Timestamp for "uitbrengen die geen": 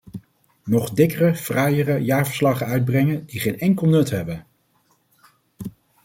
2.67-3.59